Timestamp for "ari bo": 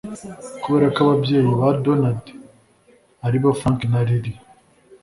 3.25-3.49